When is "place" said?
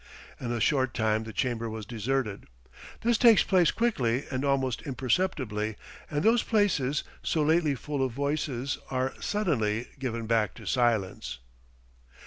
3.43-3.69